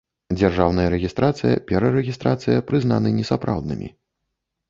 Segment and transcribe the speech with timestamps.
[0.37, 3.93] Дзяржаўная рэгiстрацыя, перарэгiстрацыя прызнаны несапраўднымi.